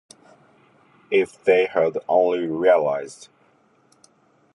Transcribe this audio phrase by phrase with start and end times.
[1.11, 3.27] If they had only realized!